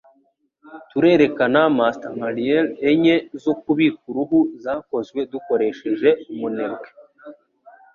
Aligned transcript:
Turerekana 0.89 1.61
mastecmariyaies 1.77 2.71
enye 2.89 3.15
zo 3.43 3.53
kubika 3.61 3.99
uruhu 4.09 4.39
zakozwe 4.63 5.19
dukoresheje 5.31 6.09
Umunebwe 6.33 6.87